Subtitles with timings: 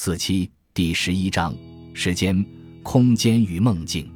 [0.00, 1.52] 四七第十一章
[1.92, 2.46] 时间、
[2.84, 4.08] 空间与梦境。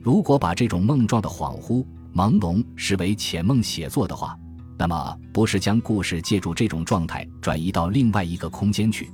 [0.00, 4.34] 如果把这种梦状的恍惚、朦胧视为浅梦写作的话，
[4.78, 9.10] 那么不是将故事借助这种状态转移到另外一个空间去，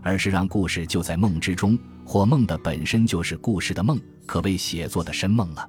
[0.00, 5.68] 而是让故事就在梦之中，或梦的本身就是故事的梦，可谓写作的深梦了。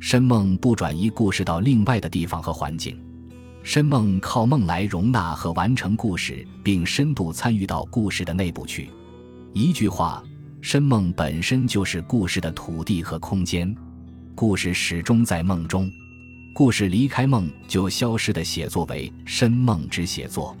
[0.00, 3.02] 深梦不转移故事到另外的地方和环境，
[3.62, 8.90] 深梦靠梦来容纳和完成故事，并深度参与到故事的内部去。
[9.52, 10.22] 一句话，
[10.60, 13.74] 深梦本身就是故事的土地和空间，
[14.36, 15.90] 故事始终在梦中，
[16.54, 20.56] 故事离开梦就消失的写作为深梦之写作，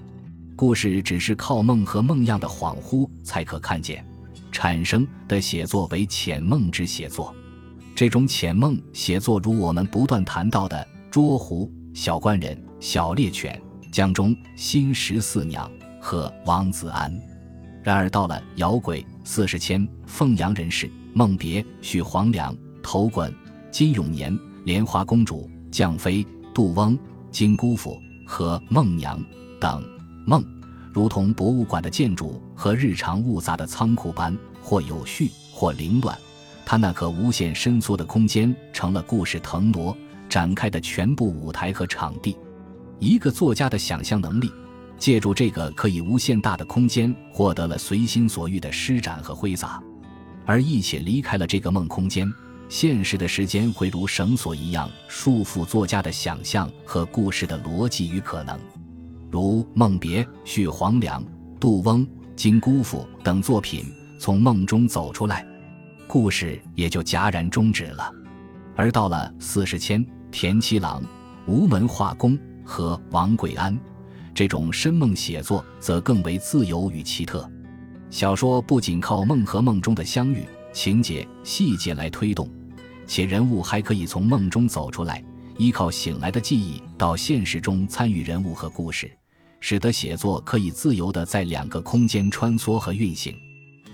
[0.56, 4.04] 故事只是靠梦和梦样的恍惚才可看见
[4.50, 7.32] 产生的写作为浅梦之写作，
[7.94, 13.60] 这种浅梦写作如我们不断谈到的捉狐、小官人、小猎犬、
[13.92, 15.70] 江中新十四娘
[16.00, 17.29] 和王子安。
[17.82, 23.34] 然而到了姚鬼、四十千、凤阳人士、梦别、许黄粱、头滚、
[23.70, 26.98] 金永年、莲花公主、将妃、杜翁、
[27.30, 29.22] 金姑父和孟娘
[29.58, 29.82] 等
[30.26, 30.44] 梦，
[30.92, 36.16] 如同博物馆的建筑和日常物杂的仓库般，或有序，或凌乱。
[36.66, 39.96] 他那可无限伸缩的空间，成了故事腾挪
[40.28, 42.36] 展开的全部舞台和场地。
[42.98, 44.52] 一个作家的想象能力。
[45.00, 49.82] 借助这个可以无限大的空间，获得了随心所欲的施展和挥洒，
[50.44, 52.30] 而一且离开了这个梦空间，
[52.68, 58.60] 现实的时间会如绳索一样束缚作家的想象和故事的逻辑与可能。
[59.30, 61.24] 如《梦别》《续黄粱》
[61.58, 63.86] 《杜翁》《金姑父》等作品
[64.18, 65.46] 从梦中走出来，
[66.06, 68.12] 故事也就戛然终止了。
[68.76, 71.02] 而到了四十千、田七郎、
[71.46, 73.78] 无门画工和王贵安。
[74.40, 77.46] 这种深梦写作则更为自由与奇特。
[78.08, 82.48] 小说不仅靠梦和梦中的相遇、情节、细节来推动，
[83.06, 85.22] 且人物还可以从梦中走出来，
[85.58, 89.10] 依靠醒来的记忆到现实中参与人物和故事，
[89.60, 93.36] 使得写作可以自由地在两个空间穿梭和运行。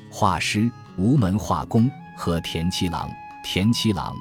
[0.08, 3.10] 画师无门画工和田七郎，
[3.42, 4.14] 田七郎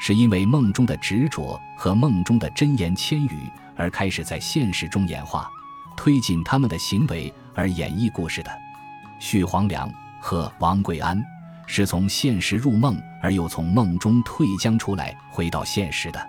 [0.00, 5.50] 是因为梦中的执着和梦中的真言千语而开始在现实中演化。
[5.96, 8.50] 推进他们的行为而演绎故事的，
[9.18, 9.90] 许黄良
[10.20, 11.22] 和王贵安
[11.66, 16.20] 是从现实入梦而又从梦中退将出来回到现实的，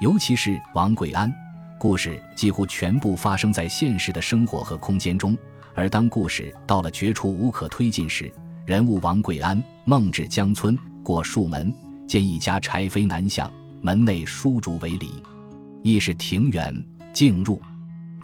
[0.00, 1.32] 尤其是王贵安，
[1.78, 5.36] 故事几乎全部发生在现实的生活和空间中，
[5.74, 8.32] 而当故事到了绝处无可推进时，
[8.66, 11.72] 人物王贵安梦至江村，过树门，
[12.08, 13.50] 见一家柴扉南向，
[13.80, 15.22] 门内书竹为篱，
[15.82, 16.74] 亦是庭园，
[17.12, 17.60] 径入。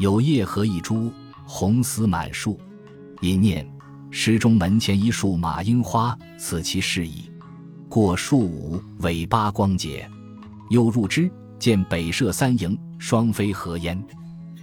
[0.01, 1.13] 有叶荷一株，
[1.45, 2.59] 红丝满树。
[3.21, 3.71] 一念
[4.11, 7.31] 诗中门前一树马樱花，此其事矣。
[7.87, 10.09] 过树舞，尾巴光洁。
[10.71, 14.03] 又入之，见北舍三楹，双飞合烟。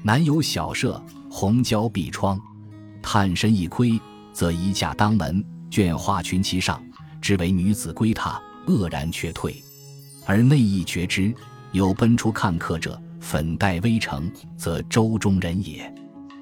[0.01, 0.99] 南有小舍，
[1.29, 2.39] 红胶壁窗。
[2.99, 4.01] 探身一窥，
[4.33, 6.83] 则一架当门，卷花裙其上，
[7.21, 9.55] 知为女子归榻，愕然却退。
[10.25, 11.31] 而内亦觉之，
[11.73, 12.99] 有奔出看客者。
[13.19, 15.93] 粉黛微成，则舟中人也。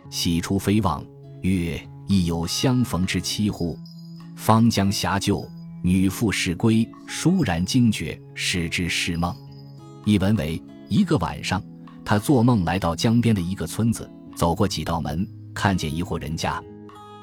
[0.09, 1.03] 喜出非望，
[1.41, 3.77] 曰：“亦有相逢之期乎？”
[4.35, 5.47] 方将遐救，
[5.81, 9.35] 女复事归，倏然惊觉，始知是梦。
[10.05, 11.61] 一文为：一个晚上，
[12.03, 16.61] 他做梦来到江边的一个村子，走过几道门，看见一户人家，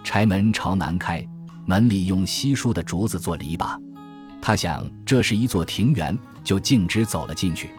[0.02, 1.24] 柴门朝南开，
[1.66, 3.78] 门里用稀疏的竹子做篱笆。
[4.40, 7.70] 他想这是一座庭园，就径直走了进去。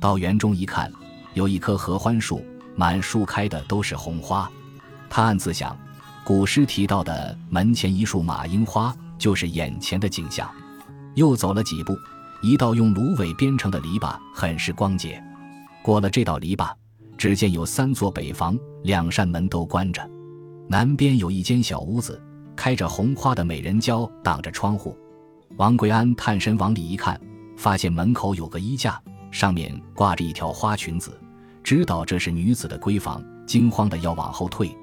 [0.00, 0.90] 到园中一看。
[1.38, 2.44] 有一棵合欢树，
[2.74, 4.50] 满树开的都是红花。
[5.08, 5.78] 他暗自想，
[6.24, 10.50] 古诗提到的门前一束马缨花，就是眼前的景象。
[11.14, 11.96] 又走了几步，
[12.42, 15.22] 一道用芦苇编成的篱笆，很是光洁。
[15.80, 16.72] 过了这道篱笆，
[17.16, 20.04] 只见有三座北房，两扇门都关着。
[20.68, 22.20] 南边有一间小屋子，
[22.56, 24.98] 开着红花的美人蕉挡着窗户。
[25.56, 27.18] 王贵安探身往里一看，
[27.56, 29.00] 发现门口有个衣架，
[29.30, 31.16] 上面挂着一条花裙子。
[31.68, 34.74] 知道这是女子的闺房，惊慌的要往后退，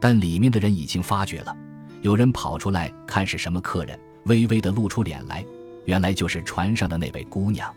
[0.00, 1.54] 但里面的人已经发觉了。
[2.00, 5.44] 有人跑出来看是什么客人，微微的露出脸来，
[5.84, 7.70] 原来就是船上的那位姑娘。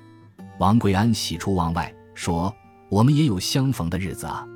[0.58, 2.56] 王贵安喜出望外，说
[2.88, 4.48] ：“我们也有相逢的日子啊！”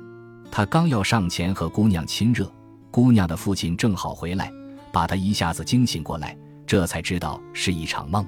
[0.50, 2.50] 他刚要上前和姑娘亲热，
[2.90, 4.50] 姑娘的父亲正好回来，
[4.90, 6.34] 把他一下子惊醒过来，
[6.66, 8.26] 这才知道是一场梦。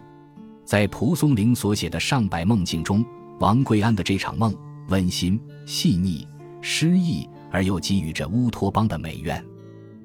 [0.66, 3.02] 在蒲松龄所写的上百梦境中，
[3.40, 4.54] 王贵安的这场梦。
[4.88, 6.26] 温馨、细腻、
[6.60, 9.42] 诗意，而又给予着乌托邦的美愿。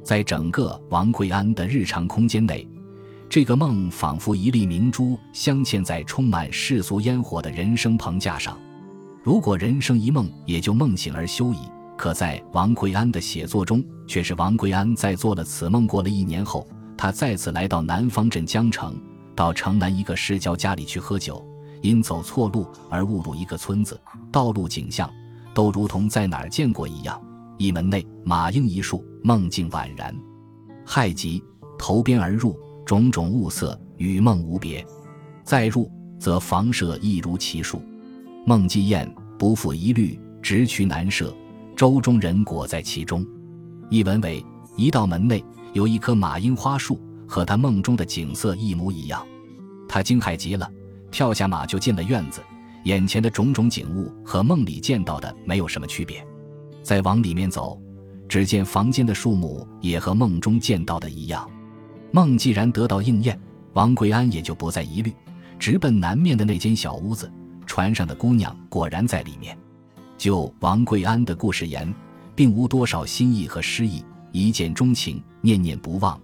[0.04, 2.68] 在整个王贵安的日常空间内，
[3.30, 8.58] 这个梦仿佛一粒明珠镶嵌在充满世俗烟火的人生棚架上。
[9.22, 11.58] 如果人生一梦也就梦醒而休矣，
[11.98, 16.66] 可在王贵安的写作中，却是王贵安在做了此梦过了一年后，
[16.96, 18.96] 他再次来到南方镇江城，
[19.36, 21.46] 到城南一个世交家里去喝酒，
[21.82, 24.00] 因走错路而误入一个村子，
[24.32, 25.10] 道路景象
[25.54, 27.22] 都如同在哪儿见过一样。
[27.58, 30.16] 一门内马英一树，梦境宛然。
[30.86, 31.44] 亥极，
[31.78, 34.86] 投鞭而入，种种物色与梦无别。
[35.44, 37.82] 再入，则房舍亦如其数。
[38.46, 41.34] 梦既厌，不复疑虑，直趋南舍。
[41.76, 43.26] 舟中人果在其中。
[43.90, 44.46] 一文为：
[44.76, 45.44] 一到门内，
[45.74, 49.26] 有一棵马樱花树，和他梦中的景色一模一样。
[49.88, 50.70] 他惊骇极了，
[51.12, 52.42] 跳下马就进了院子。
[52.84, 56.26] 眼前的种种景物和梦里见到的没有什么区别。
[56.82, 57.78] 再往里面走，
[58.30, 61.50] 只见房间的树木也和梦中见到的一样。
[62.12, 63.38] 梦既然得到应验，
[63.74, 65.14] 王贵安也就不再疑虑，
[65.60, 67.30] 直奔南面的那间小屋子。
[67.66, 69.58] 船上的姑娘果然在里面。
[70.18, 71.94] 就王贵安的故事言，
[72.34, 74.02] 并无多少新意和诗意，
[74.32, 76.18] 一见钟情，念念不忘，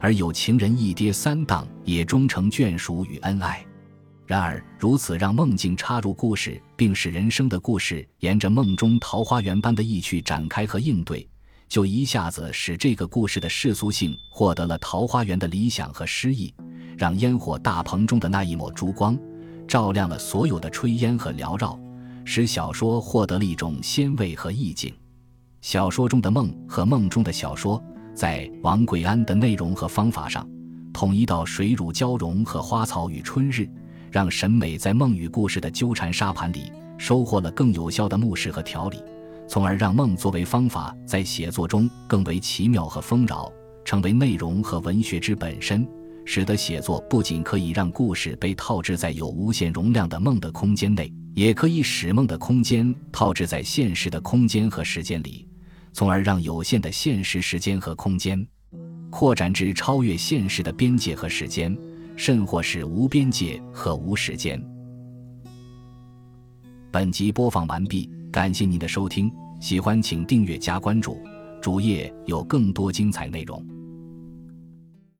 [0.00, 3.64] 而有情人一跌三荡，也终成眷属与恩爱。
[4.28, 11.26] 然而，如此让梦境插入故事，并使人生的故事沿着梦中桃花源般的意趣展开和应对，
[11.66, 16.52] 就一下子使这个故事的世俗性获得了桃花源的理想和诗意，
[16.98, 19.18] 让烟火大棚中的那一抹烛光，
[19.66, 21.80] 照亮了所有的炊烟和缭绕，
[22.26, 24.94] 使小说获得了一种鲜味和意境。
[25.62, 27.82] 小说中的梦和梦中的小说，
[28.14, 30.46] 在王贵安的内容和方法上，
[30.92, 33.66] 统一到水乳交融和花草与春日。
[34.10, 38.98] 让审美在梦与故事的纠缠沙盘里收获了更有效的目视和调理，
[39.48, 43.50] 从而让梦作为方法在写作中更为奇妙和丰饶，
[43.84, 45.86] 成为内容和文学之本身，
[46.24, 55.46] 使得写作不仅可以让故事被套置在有无限容量的梦的空间内，也可以使梦的空间套置在现实的空间和时间里，
[55.92, 58.46] 从而让有限的现实时间和空间
[59.10, 61.76] 扩展至超越现实的边界和时间。
[62.18, 64.60] 甚或是无边界和无时间。
[66.90, 71.16] 本集播放完毕，感谢您的收听，喜欢请订阅加关注，
[71.62, 73.64] 主页有更多精彩内容。